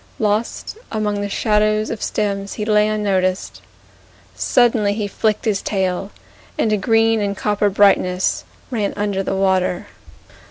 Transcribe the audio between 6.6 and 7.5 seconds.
a green and